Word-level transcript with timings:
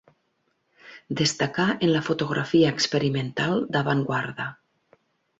Destacà 1.17 1.65
en 1.87 1.91
la 1.91 2.01
fotografia 2.07 2.71
experimental 2.77 3.61
d'avantguarda. 3.75 4.47